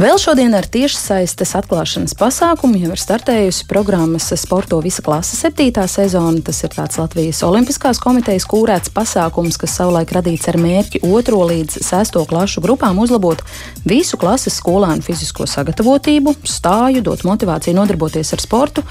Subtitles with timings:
[0.00, 6.40] Vēl šodien ar tiešsaistes atklāšanas pasākumu jau ir startējusi programmas Sporto visa klase septītā sezona.
[6.40, 11.76] Tas ir tāds Latvijas Olimpiskās komitejas kūrēts pasākums, kas savulaik radīts ar mērķi otro līdz
[11.84, 13.44] sesto klašu grupām uzlabot
[13.84, 18.86] visu klases skolēnu fizisko sagatavotību, stāju, dot motivāciju nodarboties ar sportu.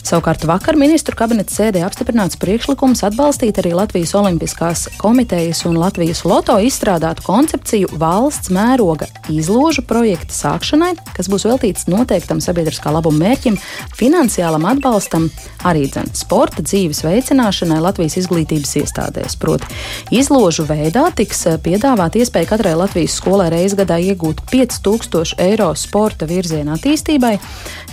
[0.00, 6.56] Savukārt vakar ministru kabineta sēdē apstiprināts priekšlikums atbalstīt arī Latvijas Olimpiskās komitejas un Latvijas Loto
[6.64, 13.58] izstrādātu koncepciju valsts mēroga izložu projekta sākšanai, kas būs veltīts noteiktam sabiedriskā labuma mērķim,
[13.98, 15.28] finansiālam atbalstam,
[15.68, 19.36] arī dzen sporta dzīves veicināšanai Latvijas izglītības iestādēs.
[19.40, 19.68] Proti,
[20.16, 26.74] izložu veidā tiks piedāvāt iespēja katrai Latvijas skolai reiz gadā iegūt 5000 eiro sporta virziena
[26.80, 27.36] attīstībai.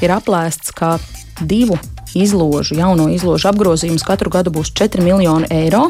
[0.01, 0.95] Ir aplēsts, ka
[1.45, 1.77] divu
[2.15, 5.87] izložu, jauno izložu apgrozījums katru gadu būs 4 miljoni eiro.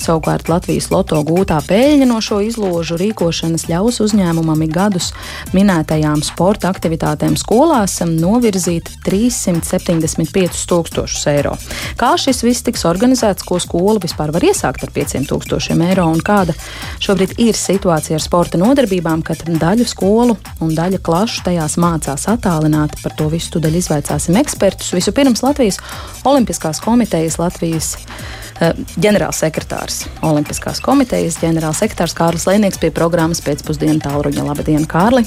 [0.00, 5.10] Savukārt Latvijas loto gūtā peļņa no šo izložu rīkošanas ļaus uzņēmumam ik gadus
[5.54, 11.56] minētajām sporta aktivitātēm skolās novirzīt 375 tūkstošus eiro.
[12.00, 16.22] Kā šis viss tiks organizēts, ko skola vispār var iesākt ar 500 tūkstošiem eiro un
[16.24, 16.54] kāda
[17.02, 23.00] šobrīd ir situācija ar sporta nodarbībām, kad daļu skolu un daļa klašu tajās mācās attālināti.
[23.04, 24.92] Par to visu tūdaļ izvaicāsim ekspertus.
[24.96, 25.78] Vispirms Latvijas Latvijas
[26.24, 30.06] Olimpiskās komitejas Latvijas uh, ģenerālsekretārs.
[30.24, 34.46] Olimpiskās komitejas ģenerālsekretārs Kārlis Lēnieks pie programmas pēcpusdienu tālruņa.
[34.46, 35.26] Labdien, Kārli!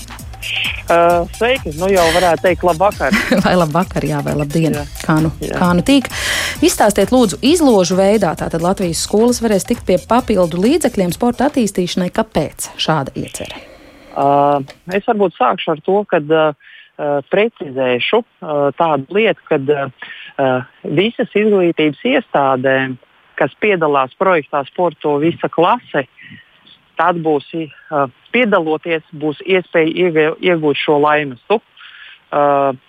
[0.90, 1.76] Uh, sveiki!
[1.78, 3.14] Nu jau varētu teikt, labvakar.
[3.46, 4.88] vai labvakar, jā, vai labdien, jā.
[5.06, 5.54] kā nu, jā.
[5.62, 6.10] kā nu tīk.
[6.66, 12.10] Izstāstiet, lūdzu, izložu veidā, tātad Latvijas skolas varēs tikt pie papildu līdzekļiem sporta attīstīšanai.
[12.18, 13.62] Kāpēc šāda iecerē?
[14.18, 14.66] Uh,
[14.98, 16.26] es varbūt sākšu ar to, ka
[16.94, 20.10] Uh, precizēšu uh, tādu lietu, ka uh,
[20.84, 22.98] visas izglītības iestādēm,
[23.38, 26.06] kas piedalās projektā Sporto visa klase,
[26.98, 27.46] tad būs
[28.34, 31.60] piedaloties, būs iespēja iegūt šo laimestu.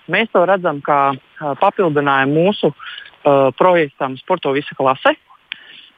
[0.08, 1.14] Mēs to redzam kā
[1.60, 2.72] papildinājumu mūsu
[3.58, 5.14] projektam Sporto visa klase,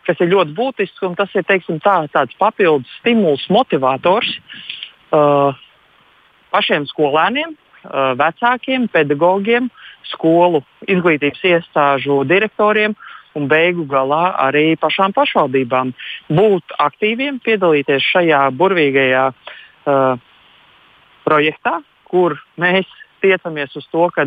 [0.07, 4.31] kas ir ļoti būtisks un tas ir teiksim, tā, tāds papildus stimuls, motivators
[6.55, 9.69] pašiem skolēniem, Uh, vecākiem, pedagogiem,
[10.12, 12.97] skolu izglītības iestāžu direktoriem
[13.37, 15.93] un beigu galā arī pašām pašvaldībām.
[16.33, 20.16] Būt aktīviem, piedalīties šajā burvīgajā uh,
[21.27, 22.89] projektā, kur mēs
[23.25, 24.27] tiecamies uz to, ka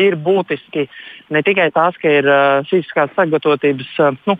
[0.00, 0.88] ir būtiski
[1.34, 4.38] ne tikai tās, ka ir uh, fiziskās sagatavotības, uh, nu,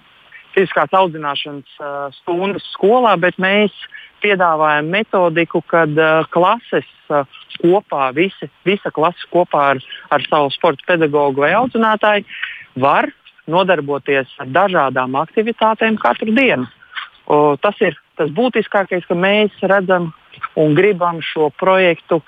[0.59, 1.79] fiziskās audzināšanas
[2.19, 3.75] stundas skolā, bet mēs
[4.23, 5.95] piedāvājam metodiku, kad
[6.35, 6.89] klases
[7.63, 12.27] kopā, visi, visa klase kopā ar, ar savu sporta pedagogu vai audzinātāju
[12.83, 13.11] var
[13.49, 16.69] nodarboties ar dažādām aktivitātēm katru dienu.
[17.29, 20.11] O, tas ir tas būtiskākais, ka mēs redzam
[20.59, 22.21] un gribam šo projektu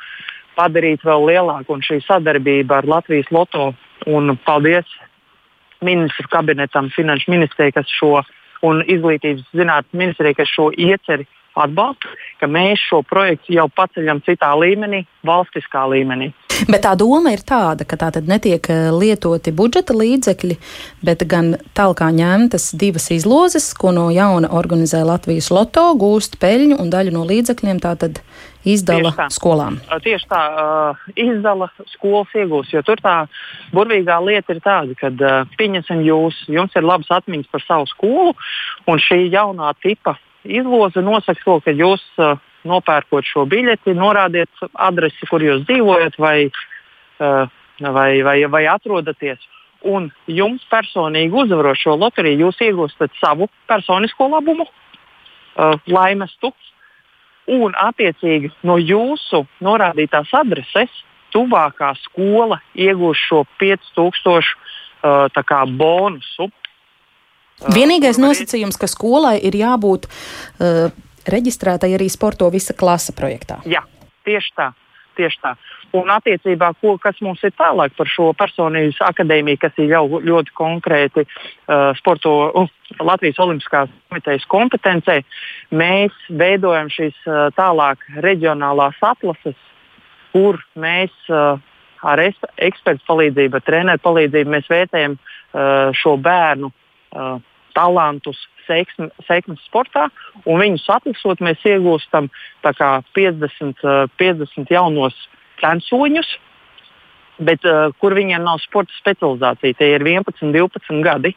[0.57, 1.77] padarīt vēl lielāku.
[1.77, 3.73] Un šī sadarbība ar Latvijas Loto
[4.09, 4.89] un paldies
[5.85, 8.21] ministru kabinetam, finanšu ministrijai, kas šo
[8.67, 11.27] un izglītības zinātnes ministrijai, kas šo ieceri
[11.59, 12.11] atbalstu,
[12.41, 16.31] ka mēs šo projektu jau paceļam citā līmenī, valstiskā līmenī.
[16.69, 20.59] Bet tā doma ir tāda, ka tā tad netiek eh, lietoti budžeta līdzekļi,
[21.07, 26.93] bet gan tālāk ņemtas divas izlozes, ko no jauna organizē Latvijas loto, gūst peļņu un
[26.93, 28.21] daļu no līdzekļiem tātad
[28.65, 29.79] izdala tieši skolām.
[30.05, 33.15] Tieši tā, uh, izdala skolas iegūs, jo tur tā
[33.75, 38.35] burvīgā lieta ir tāda, ka, uh, pieņemsim, jūs, jums ir labas atmiņas par savu skolu,
[38.91, 42.37] un šī jaunā tipa izloze nosaka to, ka jūs uh,
[42.69, 46.51] nopērkot šo biļeti, norādiet adresi, kur jūs dzīvojat vai,
[47.21, 47.49] uh,
[47.81, 49.41] vai, vai, vai atrodaties.
[49.89, 56.53] Un jums personīgi uzvarot šo loteriju, jūs iegūstat savu personisko labumu, uh, laimestu,
[57.51, 60.93] un attiecīgi no jūsu norādītās adreses
[61.35, 64.41] tuvākā skola iegūs šo 5000
[65.03, 66.51] uh, bonusu
[67.61, 70.89] Vienīgais nosacījums, ka skolai ir jābūt uh,
[71.29, 73.61] reģistrētai arī sporto visa klasa projektā.
[73.69, 73.83] Jā,
[74.25, 74.71] tieši tā.
[75.19, 75.55] Tieši tā.
[75.97, 80.55] Un attiecībā, ko, kas mums ir tālāk par šo personības akadēmiju, kas ir jau ļoti
[80.55, 82.71] konkrēti uh, sporto uh,
[83.03, 85.19] Latvijas Olimpiskās komitejas kompetencē,
[85.75, 89.59] mēs veidojam šīs uh, tālāk reģionālās atlases,
[90.31, 91.59] kur mēs uh,
[92.07, 97.41] ar ekspertu palīdzību, treneru palīdzību vērtējam uh, šo bērnu uh,
[97.75, 98.47] talantus
[99.27, 100.09] sekmes sportā,
[100.47, 102.31] un viņus atlasot, mēs iegūstam
[102.65, 103.85] 50,
[104.21, 105.17] 50 jaunos
[105.61, 106.33] censoņus,
[107.45, 107.65] bet
[108.01, 109.79] kur viņiem nav sporta specializācija.
[109.79, 111.35] Tie ir 11, 12 gadi.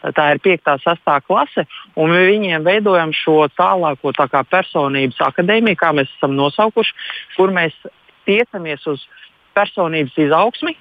[0.00, 0.70] Tā ir 5.
[0.72, 1.10] un 6.
[1.26, 1.66] klase,
[2.00, 6.94] un viņiem veidojam šo tālāko tā kā, personības akadēmiju, kā mēs esam nosaukuši,
[7.34, 7.76] kur mēs
[8.24, 9.04] tiecamies uz
[9.52, 10.72] personības izaugsmi,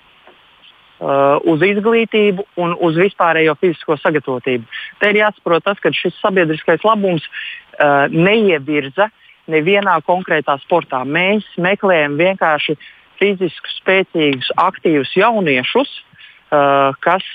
[1.00, 4.66] uz izglītību un uz vispārējo fizisko sagatavotību.
[5.00, 9.10] Te ir jāsaprot tas, ka šis sabiedriskais labums uh, neievirza
[9.50, 11.06] nevienā konkrētā sportā.
[11.08, 12.76] Mēs meklējam vienkārši
[13.20, 15.90] fiziski spēcīgus, aktīvus jauniešus,
[16.52, 17.26] uh, kas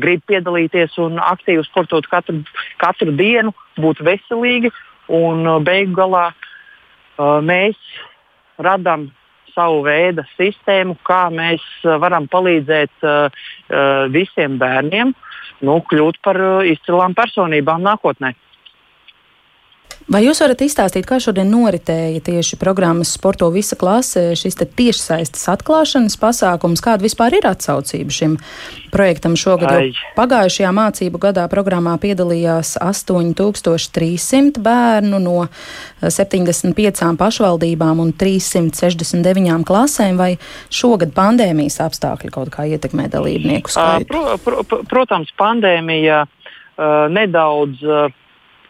[0.00, 2.42] grib piedalīties un aktīvi sportot katru,
[2.80, 4.72] katru dienu, būt veselīgi.
[5.12, 7.76] Un uh, beigu galā uh, mēs
[8.56, 9.10] radām
[9.56, 15.14] savu veidu sistēmu, kā mēs uh, varam palīdzēt uh, uh, visiem bērniem
[15.64, 16.36] nu, kļūt par
[16.68, 18.34] izcilām personībām nākotnē.
[20.06, 26.14] Vai jūs varat izstāstīt, kā šodien noritēja tieši programmas Sporto visa klase, šis tiešsaistes atklāšanas
[26.22, 28.36] pasākums, kāda vispār ir atsaucība šim
[28.92, 29.72] projektam šogad?
[29.74, 29.88] Ai.
[30.14, 35.48] Pagājušajā mācību gadā programmā piedalījās 8300 bērnu no
[35.98, 40.36] 75 pašvaldībām un 369 klasēm, vai
[40.70, 44.06] šogad pandēmijas apstākļi kaut kā ietekmē dalībnieku skaitu?
[44.14, 47.82] Pro, pro, protams, pandēmija uh, nedaudz.
[47.82, 48.22] Uh,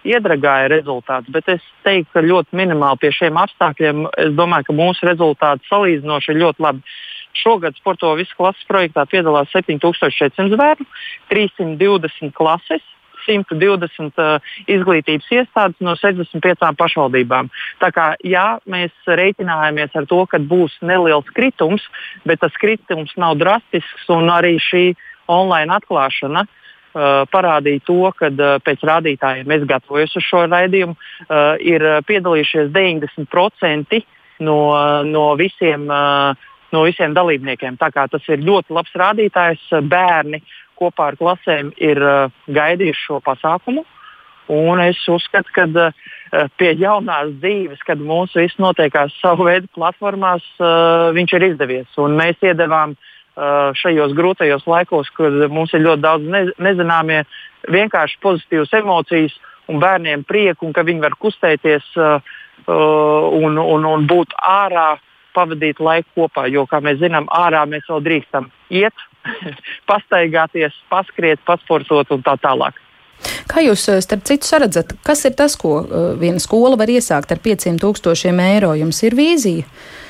[0.06, 4.06] iedragāja rezultāts, bet es teiktu, ka ļoti minimāli pie šiem apstākļiem.
[4.26, 6.98] Es domāju, ka mūsu rezultāti salīdzinoši ir ļoti labi.
[7.36, 10.86] Šogad sporto visu klases projektā piedalās 7400 bērnu,
[11.32, 12.84] 320 klases.
[13.26, 17.48] 120 uh, izglītības iestādes no 65 pašvaldībām.
[17.82, 21.82] Tā kā jā, mēs reiķinājāmies ar to, ka būs neliels kritums,
[22.22, 24.84] bet tas kritums nav drastisks un arī šī
[25.26, 26.62] online atklāšana uh,
[27.32, 34.02] parādīja to, ka uh, pēc rādītājiem es gatavojos uz šo raidījumu, uh, ir piedalījušies 90%
[34.46, 34.58] no,
[35.08, 37.78] no, visiem, no visiem dalībniekiem.
[37.80, 39.62] Tas ir ļoti labs rādītājs.
[39.88, 40.42] Bērni
[40.76, 42.00] kopā ar klasēm ir
[42.52, 43.86] gaidījuši šo pasākumu.
[44.52, 45.88] Un es uzskatu, ka
[46.60, 50.44] pie jaunās dzīves, kad mūsu viss notiekās savu veidu platformās,
[51.16, 51.96] viņš ir izdevies.
[51.98, 53.15] Un mēs iedavām Uh,
[53.76, 57.24] šajos grūtajos laikos, kad mums ir ļoti daudz ne, nezināmie,
[57.72, 59.34] vienkārši pozitīvas emocijas
[59.68, 62.22] un bērniem prieku, un ka viņi var kustēties uh,
[62.66, 64.94] un, un, un būt ārā,
[65.36, 66.46] pavadīt laiku kopā.
[66.48, 69.04] Jo, kā mēs zinām, ārā mēs vēl drīkstam iet,
[69.90, 72.80] pastaigāties, paskriet, pasportot un tā tālāk.
[73.48, 75.78] Kā jūs, starp citu, redzat, kas ir tas, ko
[76.20, 78.72] viena skola var iesākt ar 500 eiro?
[78.76, 79.64] Jums ir vīzija?
[79.64, 80.05] Uh,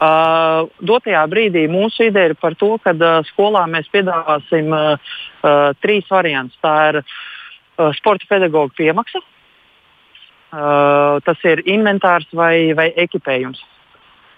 [0.00, 4.98] dotajā brīdī mūsu ideja ir par to, ka uh, skolā mēs piedāvāsim uh,
[5.42, 6.58] uh, trīs variantus.
[6.60, 13.62] Tā ir uh, sporta pedagoģa piemaksa, uh, tas ir inventārs vai, vai ekipējums.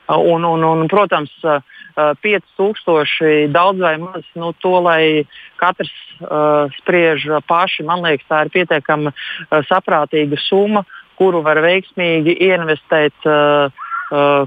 [0.08, 1.58] Uh, un, un, un, protams, uh,
[2.22, 5.26] 5000 daudz vai maz, nu, to lai
[5.58, 5.90] katrs
[6.22, 7.82] uh, spriež paši.
[7.82, 10.84] Man liekas, tā ir pietiekami uh, saprātīga summa,
[11.18, 13.26] kuru var veiksmīgi investēt.
[13.26, 13.74] Uh,
[14.14, 14.46] uh,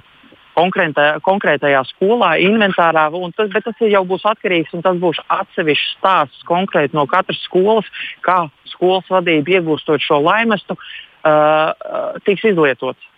[0.56, 3.07] konkrētā, konkrētajā skolā, inventārā.
[3.38, 7.88] Tas, bet tas jau būs atkarīgs un tas būs atsevišķs stāsts konkrēti no katras skolas,
[8.25, 13.09] kā skolas vadība iegūstot šo laimestu, uh, tiks izlietots.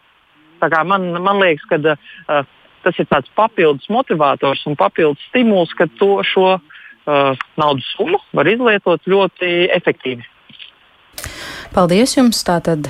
[0.64, 2.46] Man, man liekas, ka uh,
[2.84, 8.48] tas ir tāds papildus motivators un papildus stimuls, ka to šo uh, naudas summu var
[8.52, 10.24] izlietot ļoti efektīvi.
[11.74, 12.44] Paldies jums!
[12.46, 12.88] Tātad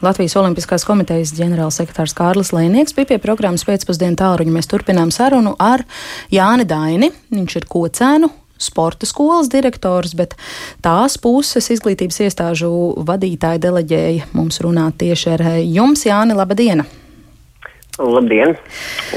[0.00, 4.52] Latvijas Olimpiskās komitejas ģenerālsekretārs Kārlis Lēnieks bija pie programmas pēcpusdienu tālruņa.
[4.54, 5.82] Mēs turpinām sarunu ar
[6.32, 7.10] Jāni Daini.
[7.28, 10.38] Viņš ir kocēnu sporta skolas direktors, bet
[10.80, 12.70] tās puses izglītības iestāžu
[13.04, 16.32] vadītāji deleģēja mums runāt tieši ar jums, Jāni.
[16.38, 16.80] Labdien!
[18.00, 18.56] Labdien!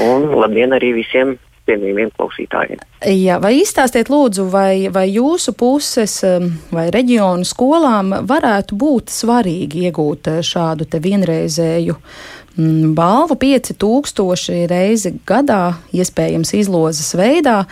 [0.04, 1.38] Un labdien arī visiem
[1.68, 2.80] cienījumiem klausītājiem.
[3.14, 9.88] Jā, vai izstāstiet lūdzu, vai, vai jūsu puses um, vai reģionu skolām varētu būt svarīgi
[9.88, 17.62] iegūt uh, šādu te vienreizēju mm, balvu 5000 reizi gadā, iespējams izlozes veidā,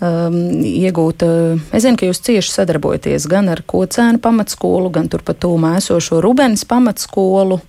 [0.00, 1.26] um, iegūt.
[1.26, 6.22] Uh, es zinu, ka jūs cieši sadarbojaties gan ar Kocēnu pamatskolu, gan turpat tūmā esošo
[6.24, 7.60] Rubens pamatskolu.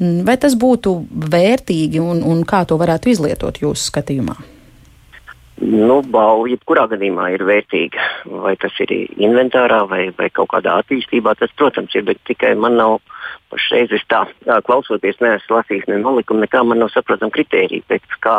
[0.00, 0.96] Mm, vai tas būtu
[1.30, 4.53] vērtīgi un, un kā to varētu izlietot jūsu skatījumā?
[5.62, 8.06] Nu, balva jebkurā gadījumā ir vērtīga.
[8.42, 8.90] Vai tas ir
[9.22, 12.02] inventārā vai, vai kaut kādā attīstībā, tas, protams, ir.
[12.08, 12.96] Bet tikai man nav
[13.54, 14.24] pašreiz, tā,
[14.66, 18.38] klausoties, neesmu lasījis ne nolikumu, nekā man nav saprotama kritērija, pēc kā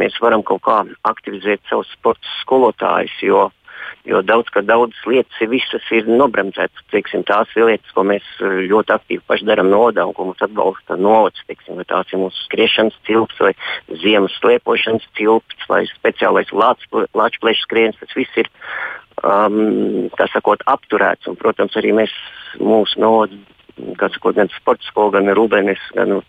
[0.00, 3.20] mēs varam kaut kā aktivizēt savus sporta skolotājus.
[3.26, 3.50] Jo
[4.06, 6.84] Jo daudz, ka daudzas lietas ir, visas ir nobremzētas.
[6.92, 10.44] Teiksim, tās ir lietas, ko mēs eh, ļoti aktīvi paši darām nodā un ko mums
[10.46, 11.42] atbalsta novads.
[11.48, 13.52] Teiksim, tās ir mūsu skriešanas cilps vai
[14.04, 17.98] ziemas slēpošanas cilps vai speciālais lāču plēšu skreens.
[17.98, 18.50] Tas viss ir
[19.26, 21.26] um, sakot, apturēts.
[21.26, 22.14] Un, protams, arī mēs
[22.62, 23.34] mūsu novads
[24.14, 26.20] sakot, gan sporta skola, gan Rūbēnis, gan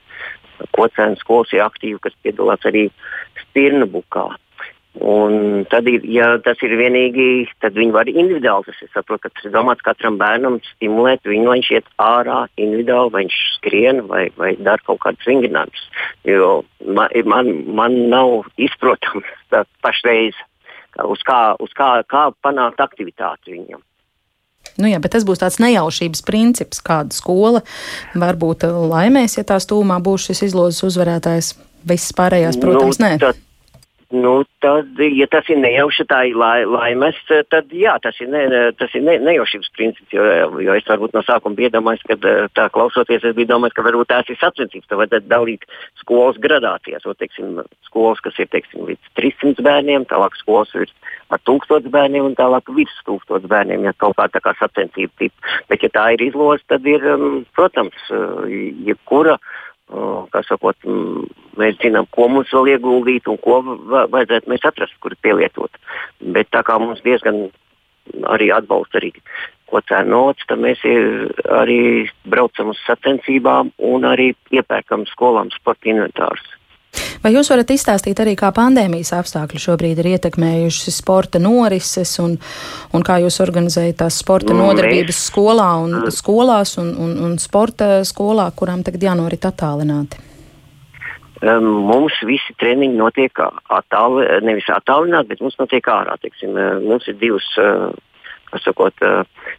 [0.74, 2.88] Kocēnas skolas ir aktīvi, kas piedalās arī
[3.44, 4.26] Stirnu bukā.
[4.98, 8.66] Un tad, ir, ja tas ir vienīgi, tad viņi var individuāli.
[8.70, 12.40] Tas ir saprotu, ka tas ir domāts katram bērnam stimulēt viņu, lai viņš iet ārā
[12.56, 15.88] individuāli, vai viņš skrien vai, vai dara kaut kādus vingrinājumus.
[16.28, 16.52] Jo
[16.82, 19.30] man, man, man nav izprotams
[19.86, 20.38] pašreiz,
[21.06, 23.84] uz kā, uz kā, kā panākt aktivitāti viņam.
[24.78, 27.64] Nu jā, bet tas būs tāds nejaušības princips, kāda skola
[28.18, 31.56] varbūt laimēs, ja tās tūmā būs šis izlozes uzvarētājs.
[31.88, 33.12] Visas pārējās, protams, nu, nē.
[33.22, 33.38] Tad,
[34.10, 37.18] Nu, tad, ja tas ir nejauši tā lai, laimes,
[37.52, 40.14] tad jā, tas ir, ne, tas ir ne, nejaušības princips.
[40.16, 40.24] Jo,
[40.64, 42.16] jo es varbūt no sākuma biju domājis, ka
[42.56, 44.88] tā klausoties, es biju domājis, ka varbūt tās ir sacensības.
[44.88, 45.68] Tad vajadzētu dalīt
[46.00, 47.04] skolas gradācijās.
[47.04, 47.60] O, teiksim,
[47.90, 50.88] skolas, kas ir teiksim, līdz 300 bērniem, tālāk skolas ir
[51.28, 55.56] ar 1000 bērniem un tālāk virs 1000 bērniem, ja kaut kā tā kā sacensība tipa.
[55.68, 58.08] Bet, ja tā ir izloze, tad ir, um, protams,
[58.88, 59.36] jebkura.
[59.36, 59.67] Ja
[60.48, 60.78] sakot,
[61.58, 65.72] mēs zinām, ko mums vēl ieguldīt un ko vajadzētu mēs atrast, kur pielietot.
[66.22, 67.48] Bet tā kā mums diezgan
[68.28, 69.12] arī atbalsta arī
[69.68, 70.84] ko cēnots, tad mēs
[71.52, 76.46] arī braucam uz sacensībām un arī iepērkam skolām sporta inventārus.
[77.24, 82.38] Vai jūs varat izstāstīt arī, kā pandēmijas apstākļi šobrīd ir ietekmējuši sporta norises un,
[82.94, 88.02] un kā jūs organizējat tās sporta mm, nodarbības skolā un, skolās un, un, un sporta
[88.08, 90.24] skolā, kurām tagad jānorit attālināti?
[91.38, 96.16] Um, mums visi treniņi notiek attāli, nevis attālināti, bet mums notiek ārā.
[96.24, 97.46] Teiksim, mums ir divas
[98.64, 99.06] sakot,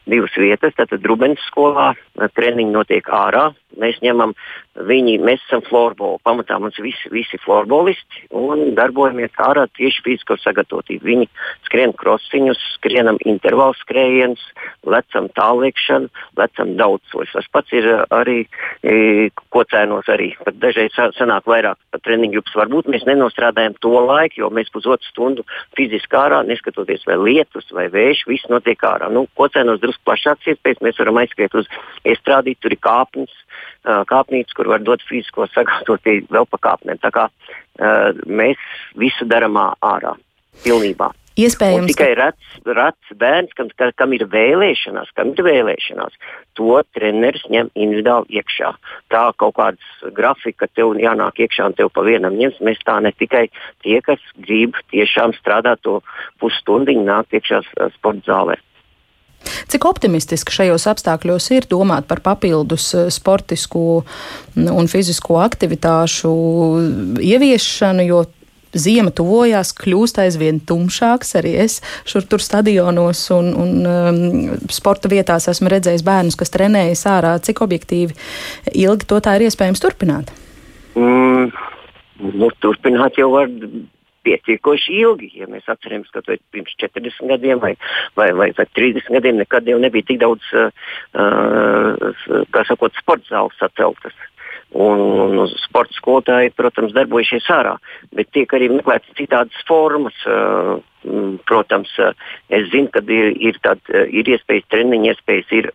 [0.09, 0.77] divas vietas.
[0.79, 1.93] Tātad Rubens skolā
[2.35, 3.51] treniņi notiek ārā.
[3.79, 4.33] Mēs ņemam
[4.89, 6.19] viņi, mēs esam floorbola.
[6.27, 11.05] Pamatā mums visi, visi floorbolisti un darbojamies ārā tieši fizisko sagatavotību.
[11.05, 11.29] Viņi
[11.69, 14.43] skrien krosiņus, skrienam intervālu skrējienus,
[14.89, 17.35] lecam tālliekšanu, lecam daudzsoļus.
[17.37, 18.39] Tas pats ir arī
[18.83, 20.33] e, kocēnos arī.
[20.47, 22.57] Pat dažreiz sanāk vairāk pat treniņu grupas.
[22.63, 25.47] Varbūt mēs nenostrādājam to laiku, jo mēs pusotru stundu
[25.79, 29.11] fiziski ārā, neskatoties vai lietus vai vējš, viss notiek ārā.
[29.13, 31.69] Nu, kocēnos drusku plašāks iespējas, mēs varam aizskriet uz
[32.09, 33.35] iestrādīt, tur ir kāpnes,
[33.85, 37.01] kāpnītes, kur var dot fizisko sagatavotību vēl pa kāpnēm.
[37.03, 37.29] Tā kā
[38.27, 38.61] mēs
[38.99, 40.15] visu darām ārā,
[40.65, 41.13] pilnībā.
[41.39, 46.17] Iespējams, un tikai rats, rats bērns, kam, kam ir vēlēšanās, kam ir vēlēšanās,
[46.59, 48.73] to treneris ņem individuāli iekšā.
[49.15, 52.59] Tā kaut kādas grafika tev jānāk iekšā un tev pa vienam ņems.
[52.67, 53.45] Mēs tā ne tikai
[53.87, 56.01] tie, kas grib tiešām strādāt to
[56.43, 57.63] pusstundu, nāk iekšā
[57.95, 58.59] sporta zālē.
[59.69, 64.03] Cik optimistiski šajos apstākļos ir domāt par papildus eh, sportisku
[64.59, 66.35] un fizisko aktivitāšu
[67.23, 68.25] ieviešanu, jo
[68.77, 71.33] Ziema tuvojās, kļūst aizvien tumšāks.
[71.41, 71.79] Arī es
[72.09, 77.33] šur tur stadionos un, un um, sporta vietās esmu redzējis bērnus, kas trenējas ārā.
[77.41, 78.17] Cik objektīvi
[78.77, 80.35] ilgi to tā ir iespējams turpināt?
[80.99, 81.49] Mm,
[82.37, 83.49] nu, turpināt jau var
[84.29, 85.33] pietiekoši ilgi.
[85.41, 87.75] Ja mēs atceramies, ka pirms 40 gadiem vai,
[88.19, 90.45] vai, vai, vai 30 gadiem nekad jau nebija tik daudz,
[91.15, 94.17] kā sakot, sporta zāles saceltas.
[94.69, 97.79] Un, un sporta skolotāji, protams, darbojušies ārā,
[98.13, 100.17] bet tiek arī meklētas citādas formas.
[101.49, 101.89] Protams,
[102.53, 105.71] es zinu, ka ir, ir, tād, ir iespējas, treniņa iespējas, ir,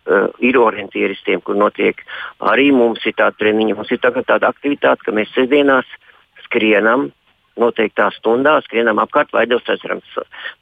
[0.46, 2.04] ir orientieristiem, kur notiek
[2.52, 3.74] arī mums ir tāda treniņa.
[3.80, 5.90] Mums ir tāda aktivitāte, ka mēs sestdienās
[6.44, 7.08] skrienam,
[7.60, 10.02] noteiktā stundā skrienam apkārt Vaidavas ezeram.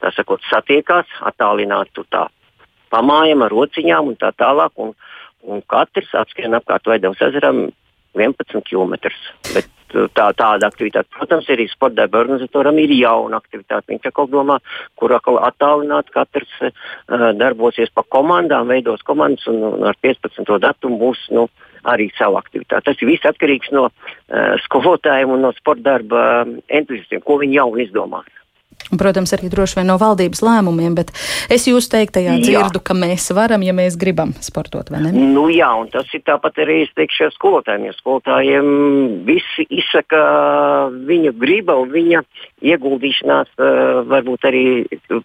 [0.03, 2.27] Tā sakot, satiekās, attālināti tā
[2.93, 4.75] pamājam ar rociņām un tā tālāk.
[4.85, 4.93] Un,
[5.43, 7.69] un katrs apskrien apkārt Vaidavas ezeram
[8.19, 8.95] 11 km.
[9.55, 13.89] Bet uh, tā, tāda aktivitāte, protams, arī sporta darba organizatoram ir jauna aktivitāte.
[13.93, 14.59] Viņš atkal domā,
[15.01, 16.73] kur atkal attālināt katrs uh,
[17.41, 20.45] darbosies pa komandām, veidos komandas un, un ar 15.
[20.63, 21.27] datumu būs.
[21.33, 21.49] Nu,
[21.89, 22.87] arī savu aktivitāti.
[22.89, 27.69] Tas viss atkarīgs no uh, skolotājiem un no sporta darba uh, entuziastiem, ko viņi jau
[27.83, 28.31] izdomās.
[28.93, 31.15] Un, protams, arī droši vien no valdības lēmumiem, bet
[31.53, 32.85] es jūs teiktajā dzirdu, jā.
[32.85, 35.13] ka mēs varam, ja mēs gribam sportot, vai ne?
[35.33, 37.87] Nu, jā, un tas ir tāpat arī es teikšu skolotājiem.
[37.89, 38.69] Ja skolotājiem
[39.25, 40.21] visi izsaka
[41.09, 42.21] viņa griba un viņa
[42.69, 44.65] ieguldīšanās uh, varbūt arī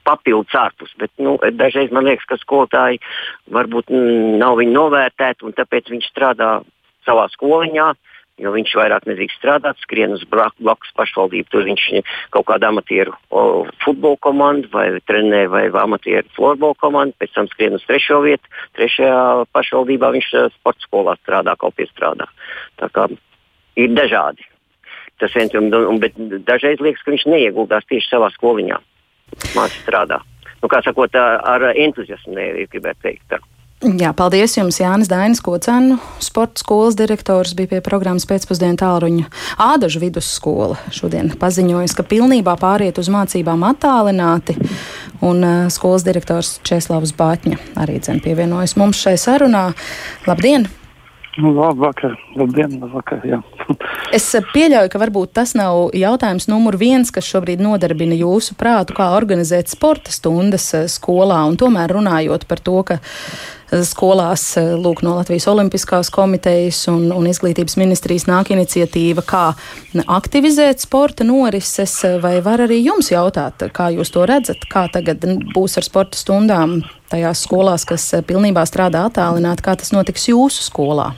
[0.08, 0.96] papildus ārpus.
[1.04, 3.04] Bet nu, dažreiz man liekas, ka skolotāji
[3.52, 6.62] varbūt mm, nav viņu novērtēti un tāpēc viņi strādā
[7.04, 7.92] savā skoliņā.
[8.38, 11.50] Jo viņš vairāk nedrīkst strādāt, skrien uz blakus pašvaldību.
[11.50, 11.86] Tur viņš
[12.36, 13.16] kaut kādu amatieru
[13.82, 18.46] futbola komandu vai trenē vai amatieru florbola komandu, pēc tam skrien uz trešo vietu.
[18.78, 22.30] Trešajā pašvaldībā viņš eh, sporta skolā strādā, kaut pie strādā.
[22.78, 23.10] Tā kā
[23.78, 24.46] ir dažādi.
[25.18, 26.14] Tas viens, un, un, bet
[26.46, 28.78] dažreiz liekas, ka viņš neieguldās tieši savā skoliņā.
[29.58, 30.22] Mācīt strādā.
[30.62, 32.38] Nu, kā sakot, ar entuziasmu,
[32.70, 33.26] gribētu teikt.
[33.34, 33.42] Tā.
[33.78, 39.28] Jā, paldies jums, Jānis Dainis, Kocēnu sporta skolas direktors, bija pie programmas pēcpusdienu tālruņa
[39.62, 40.80] Ādažu vidusskola.
[40.90, 44.56] Šodien paziņojas, ka pilnībā pāriet uz mācībām attālināti,
[45.22, 49.68] un uh, skolas direktors Česlavs Bātņa arī dzen pievienojas mums šai sarunā.
[50.26, 50.66] Labdien!
[51.38, 53.38] Labvakar, labdien, labvakar, jā.
[54.18, 59.12] Es pieļauju, ka varbūt tas nav jautājums numur viens, kas šobrīd nodarbina jūsu prātu, kā
[59.14, 61.44] organizēt sporta stundas eh, skolā.
[61.46, 63.57] Un tomēr runājot par to, ka eh,
[63.88, 69.44] skolās eh, lūk, no Latvijas Olimpiskās komitejas un, un izglītības ministrijas nāk iniciatīva, kā
[70.18, 75.78] aktivizēt sporta norises, vai var arī jums jautāt, kā jūs to redzat, kā tagad būs
[75.80, 76.82] ar sporta stundām
[77.12, 81.14] tajās skolās, kas pilnībā strādā attālināti, kā tas notiks jūsu skolā?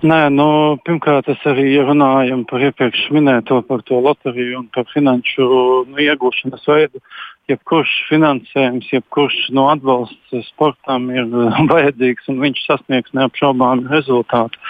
[0.00, 5.44] Nē, nu, pirmkārt, es arī runājam par iepriekš minēto par to loteriju un par finanšu
[5.90, 7.02] nu, iegūšanas veidu.
[7.50, 11.26] Jebkurš finansējums, jebkurš no atbalsts sportam ir
[11.72, 14.60] vajadzīgs un viņš sasniegs neapšaubāmu rezultātu.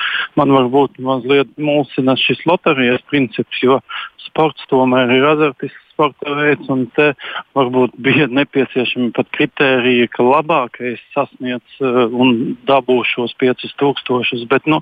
[0.40, 3.80] Man varbūt mazliet mulsina šis loterijas princips, jo
[4.25, 7.11] sports tomēr ir azartisks sporta veids, un te
[7.57, 14.47] varbūt bija nepieciešami pat kritēriji, ka labākais sasniedz uh, un dabū šos 5000.
[14.49, 14.80] Bet nu,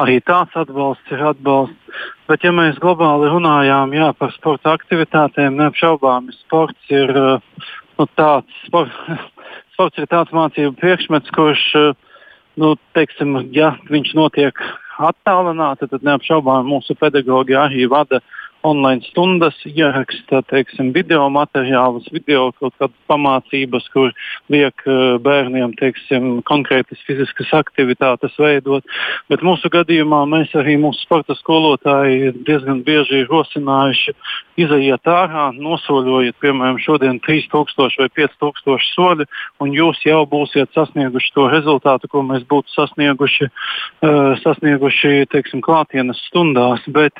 [0.00, 2.00] arī tāds atbalsts ir atbalsts.
[2.30, 7.68] Bet, ja mēs globāli runājām jā, par sporta aktivitātēm, neapšaubāmi sports ir uh,
[8.00, 8.56] nu, tāds.
[8.64, 8.96] Sport,
[9.76, 12.24] sports ir tāds mācību priekšmets, kurš, uh,
[12.56, 14.64] nu, teiksim, ja viņš notiek
[14.96, 22.48] attālināti, tad neapšaubāmi mūsu pedagoģi arī vada uh, online stundas, ieraksta teiksim, video materiālus, video
[22.58, 24.12] kaut kādas pamācības, kur
[24.52, 28.84] liek uh, bērniem teiksim, konkrētas fiziskas aktivitātes veidot.
[29.30, 34.16] Bet mūsu gadījumā mēs arī mūsu sporta skolotāji diezgan bieži ir rosinājuši
[34.56, 39.28] iziet ārā, nosoļojiet, piemēram, šodien 3000 vai 5000 soļi,
[39.62, 46.20] un jūs jau būsiet sasnieguši to rezultātu, ko mēs būtu sasnieguši, uh, sasnieguši teiksim, klātienes
[46.30, 46.82] stundās.
[46.88, 47.14] Bet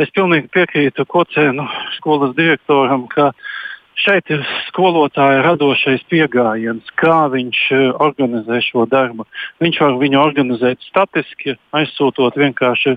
[0.00, 1.66] es pilnīgi piekrītu piekrītu Kocēnu
[1.96, 3.32] skolas direktoram, ka
[3.98, 9.26] šeit ir skolotāja radošais pieejams, kā viņš eh, organizē šo darbu.
[9.60, 12.96] Viņš var viņu organizēt statiski, aizsūtot vienkārši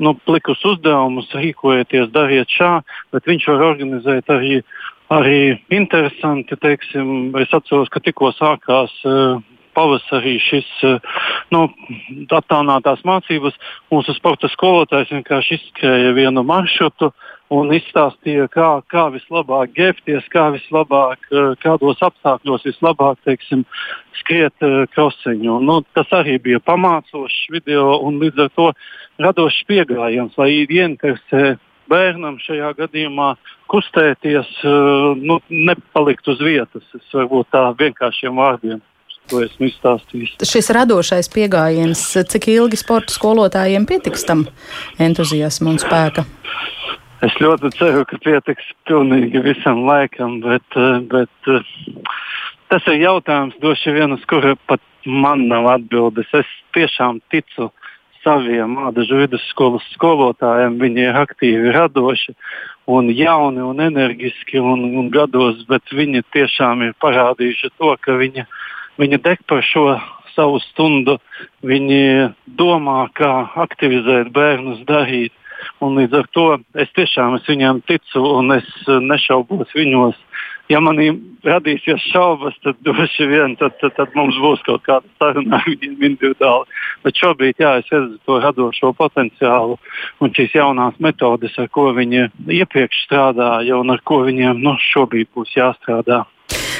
[0.00, 4.62] nu, plikus uzdevumus, rīkojieties, dariet šā, bet viņš var organizēt arī,
[5.10, 6.56] arī interesanti.
[6.56, 9.40] Teiksim, es atceros, ka tikko sākās uh,
[9.76, 11.18] pavasarī šis eh,
[11.54, 11.66] nu,
[12.28, 13.56] attālinātās mācības.
[13.92, 17.10] Mūsu sporta skolotājs vienkārši izskrēja vienu maršrutu
[17.50, 23.64] un izstāstīja, kā, kā vislabāk ģērbties, kā vislabāk, eh, kādos apstākļos vislabāk teiksim,
[24.20, 25.54] skriet uh, krosiņu.
[25.64, 28.66] Nu, tas arī bija pamācošs video un līdz ar to
[29.24, 31.56] radošs pieejams, lai ieinteresē
[31.90, 33.30] bērnam šajā gadījumā
[33.72, 34.50] kustēties,
[35.24, 36.84] nu, nepalikt uz vietas.
[36.94, 38.84] Es varbūt tā vienkāršiem vārdiem
[39.30, 40.36] to esmu izstāstījis.
[40.50, 44.46] Šis radošais pieejams, cik ilgi sporta skolotājiem pietiks tam
[45.00, 46.26] entuziasmu un spēka?
[47.24, 51.66] Es ļoti ceru, ka pietiks pilnīgi visam laikam, bet, eh, bet eh,
[52.72, 56.32] tas ir jautājums, droši vien, uz kuru pat man nav atbildes.
[56.32, 57.68] Es tiešām ticu
[58.24, 60.78] saviem mādažu vidusskolas skolotājiem.
[60.80, 62.34] Viņi ir aktīvi, radoši
[62.90, 68.44] un jauni un enerģiski un, un gados, bet viņi tiešām ir parādījuši to, ka viņi
[68.44, 68.58] ir
[69.00, 69.84] Viņi deg par šo
[70.34, 71.18] savu stundu,
[71.66, 73.32] viņi domā, kā
[73.64, 75.32] aktivizēt bērnus, darīt.
[75.84, 76.46] Un līdz ar to
[76.80, 80.16] es tiešām es viņiem ticu un es nešaubos viņos.
[80.70, 81.08] Ja manī
[81.44, 86.04] radīsies šaubas, tad droši vien tad, tad, tad mums būs kaut kāda saruna ar viņiem
[86.12, 86.80] individuāli.
[87.04, 89.76] Bet šobrīd jā, es redzu to radošo potenciālu
[90.20, 92.28] un šīs jaunās metodes, ar ko viņi
[92.60, 96.24] iepriekš strādāja un ar ko viņiem nu, šobrīd būs jāstrādā.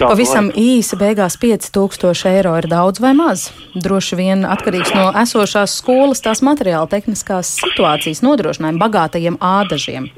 [0.00, 3.50] Pavisam īsi beigās 5000 eiro ir daudz vai maz.
[3.76, 10.08] Droši vien atkarīgs no esošās skolas, tās materiāla tehniskās situācijas nodrošinājuma bagātajiem ādažiem.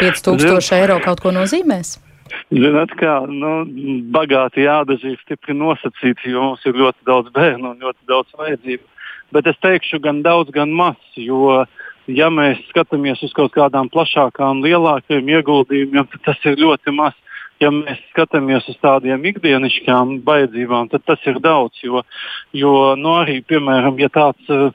[0.00, 1.98] 5000 eiro kaut ko nozīmēs?
[2.50, 3.52] Zināt, kā nu,
[4.14, 8.84] bagāti jādaži ir stipri nosacīti, jo mums ir ļoti daudz bērnu un ļoti daudz vajadzību.
[9.34, 11.60] Bet es teikšu, gan daudz, gan maz, jo,
[12.06, 17.14] ja mēs skatāmies uz kaut kādām plašākām, lielākām ieguldījumiem, tad tas ir ļoti maz
[17.62, 21.80] ja mēs skatāmies uz tādiem ikdienišķām vajadzībām, tad tas ir daudz.
[21.84, 22.02] Jo,
[22.56, 24.70] jo nu, arī, piemēram, ja tāds uh,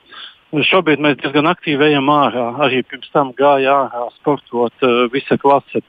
[0.52, 2.50] Šobrīd mēs diezgan aktīvi ejam ārā.
[2.66, 5.80] Arī pirms tam gāja ārā sportot uh, visa klase.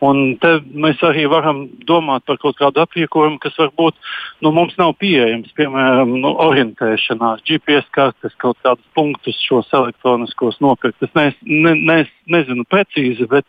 [0.00, 3.98] Un te mēs arī varam domāt par kaut kādu aprīkojumu, kas varbūt
[4.40, 5.52] nu, mums nav pieejams.
[5.58, 11.04] Piemēram, nu, orientēšanās, GPS kartes, kaut kādus punktus šos elektroniskos nopirkt.
[11.04, 11.98] Es ne, ne, ne,
[12.32, 13.44] nezinu precīzi, bet,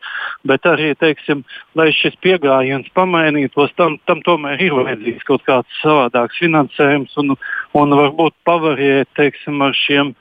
[0.47, 1.45] bet arī, teiksim,
[1.79, 7.37] lai šis pieejams pamainītos, tam, tam tomēr ir vajadzīgs kaut kāds savādāks finansējums un,
[7.77, 10.13] un varbūt pavariet teiksim, ar šiem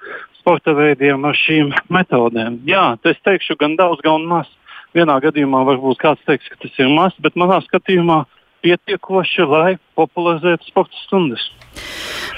[0.46, 2.60] sporta veidiem, ar šīm metodēm.
[2.70, 4.46] Jā, es teikšu gan daudz, gan maz.
[4.94, 8.22] Vienā gadījumā varbūt kāds teiks, ka tas ir maz, bet manā skatījumā
[8.62, 11.42] pietiekoši, lai popularizētu sporta stundas.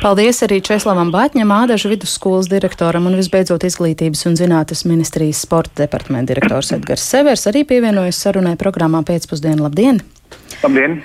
[0.01, 6.33] Paldies arī Česlavam Batņam, Ādažu vidusskolas direktoram un visbeidzot Izglītības un zinātnes ministrijas sporta departamenta
[6.33, 9.69] direktors Edgars Severs arī pievienojas sarunai programmā pēcpusdienu.
[9.69, 10.01] Labdien!
[10.65, 11.03] Labdien!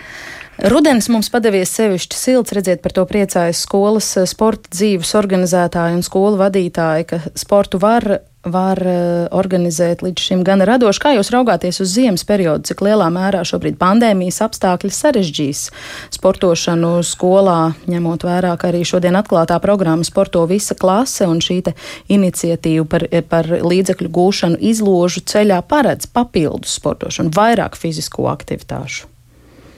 [0.61, 6.05] Rudens mums padevies sevišķi silts, redziet, par to priecājas skolas eh, sporta dzīves organizētāji un
[6.05, 10.99] skolu vadītāji, ka sportu var var uh, organizēt līdz šim gan radoši.
[10.99, 15.61] Kā jūs raugāties uz ziemas periodu, cik lielā mērā šobrīd pandēmijas apstākļi sarežģīs
[16.17, 21.61] sportošanu skolā, ņemot vērā, ka arī šodien atklātā programma sporto visa klase un šī
[22.11, 29.12] iniciatīva par, par līdzekļu gūšanu izložu ceļā paredz papildus sportošanu, vairāk fizisko aktivitāšu?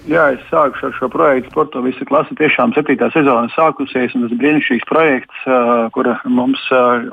[0.06, 1.50] Jā, es sāku ar šo projektu.
[1.50, 4.14] Sporto visa klase tiešām septītā sezona sākusies.
[4.14, 7.08] Tas brīnišķīgs projekts, uh, kur mums uh,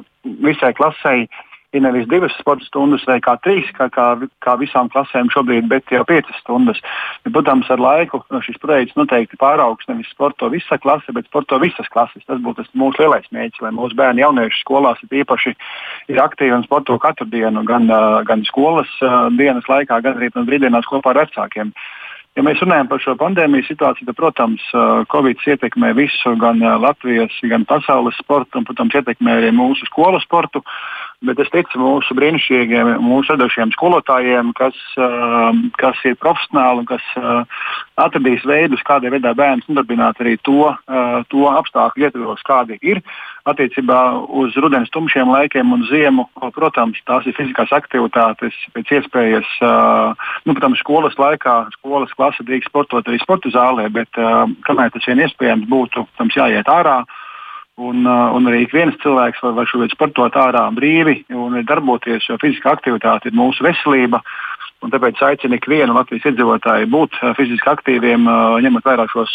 [0.45, 1.25] visai klasei
[1.73, 4.07] ir nevis divas sporta stundas vai kā trīs, kā, kā,
[4.45, 6.83] kā visām klasēm šobrīd, bet jau piecas stundas.
[7.25, 11.89] Bet, protams, ar laiku šis projekts noteikti pāraugs nevis sporto visa klase, bet sporto visas
[11.95, 12.27] klases.
[12.29, 15.55] Tas būtu tas mūsu lielais mērķis, lai mūsu bērni jaunieši skolās ir īpaši
[16.13, 17.89] ir aktīvi un sporto katru dienu, gan,
[18.29, 18.93] gan skolas
[19.41, 21.73] dienas laikā, gan arī brīvdienās kopā ar vecākiem.
[22.33, 24.63] Ja mēs runājam par šo pandēmijas situāciju, tad, protams,
[25.13, 30.63] Covid ietekmē visu, gan Latvijas, gan pasaules sportu, un, protams, ietekmē arī mūsu skolu sportu.
[31.23, 34.79] Bet es ticu mūsu brīnišķīgiem, mūsu radošiem skolotājiem, kas,
[35.79, 37.05] kas ir profesionāli un kas
[38.01, 40.73] atradīs veidus, kādā veidā bērns nodarbināt arī to,
[41.29, 43.05] to apstākļu ietvaros, kādi ir
[43.49, 43.99] attiecībā
[44.43, 49.49] uz rudens tumšiem laikiem un ziemu, protams, tās ir fiziskās aktivitātes, pēc iespējas,
[50.47, 54.23] nu, protams, skolas laikā, skolas klase drīkst sportot arī sporta zālē, bet
[54.69, 57.03] kamēr tas vien iespējams būtu, protams, jāiet ārā.
[57.83, 62.37] Un, un arī ik viens cilvēks var, var šobrīd sportot ārā brīvi un darboties, jo
[62.39, 64.21] fiziskā aktivitāte ir mūsu veselība.
[64.83, 68.27] Un tāpēc aicinu ikvienu Latvijas iedzīvotāju būt fiziski aktīviem,
[68.65, 69.31] ņemot vērā šos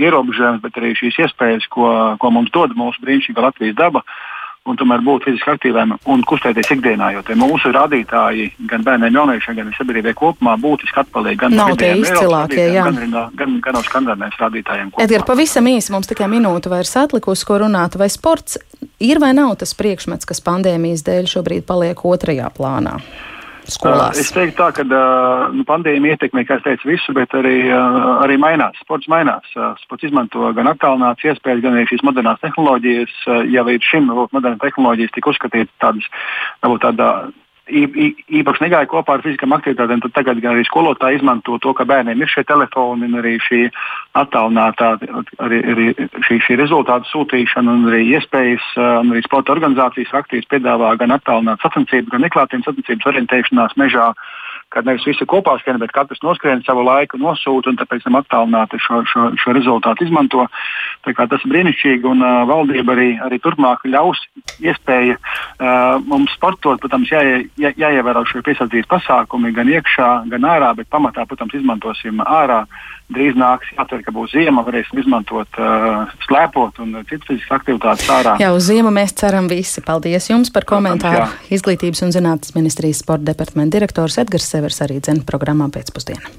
[0.00, 1.90] ierobežojumus, bet arī šīs iespējas, ko,
[2.22, 4.04] ko mums dod mūsu brīnišķīgā Latvijas daba.
[4.66, 9.68] Un tomēr būt fiziski aktīviem un kustēties ikdienā, jo mūsu rādītāji gan bērniem, jauniešiem, gan
[9.76, 12.98] sabiedrībai kopumā būtiski atpaliek gan Nav no tie izcilākie, gan,
[13.38, 14.90] gan, gan no skandināvijas rādītājiem.
[14.90, 15.06] Kopumā.
[15.06, 17.94] Edgar, pavisam īsi mums tikai minūte vairs atlikusi, ko runāt.
[18.00, 18.58] Vai sports
[18.98, 22.98] ir vai nav tas priekšmets, kas pandēmijas dēļ šobrīd paliek otrajā plānā?
[23.72, 24.18] Skolās?
[24.20, 24.84] Es teiktu, tā, ka
[25.54, 27.56] nu, pandēmija ietekmē, kā es teicu, visu, bet arī,
[28.24, 28.78] arī mainās.
[28.84, 29.48] Sports mainās.
[29.82, 33.16] Sports izmanto gan attālinātas iespējas, gan arī šīs modernās tehnoloģijas.
[33.52, 36.08] Ja līdz šim modernas tehnoloģijas tika uzskatītas tādas,
[36.64, 37.10] varbūt tādā
[37.66, 42.30] īpaši negāja kopā ar fiziskām aktivitātēm, tad tagad arī skolotāji izmanto to, ka bērniem ir
[42.30, 43.66] šie telefoni un arī šī
[44.14, 44.92] attālinātā,
[45.42, 45.86] arī, arī
[46.28, 51.66] šī, šī rezultātu sūtīšana un arī iespējas, un arī sporta organizācijas aktīvas piedāvā gan attālinātas
[51.66, 54.12] sacensības, gan neklātienes sacensības orientēšanās mežā
[54.74, 58.80] kad nevis visi kopā skrien, bet katrs noskrien savu laiku, nosūta un tāpēc tam attālināti
[58.82, 60.46] šo, šo, šo rezultātu izmanto.
[61.06, 64.20] Tas ir brīnišķīgi un uh, valdība arī, arī turpmāk ļaus
[64.64, 66.80] iespēju uh, mums sportot.
[66.82, 67.22] Protams, jā,
[67.60, 72.64] jā, jāievēro šie piesardzības pasākumi gan iekšā, gan ārā, bet pamatā, protams, izmantosim ārā.
[73.14, 78.32] Drīz nāks jācer, ka būs ziema, varēsim izmantot, uh, slēpot un citas fiziskas aktivitātes ārā.
[78.42, 79.84] Jā, uz ziemu mēs ceram visi.
[79.86, 81.28] Paldies jums par komentāru.
[81.28, 81.52] Protams.
[81.54, 86.34] Izglītības un zinātnes ministrijas sporta departamenta direktors Edgars Severs arī dzēna programmā pēcpusdienā.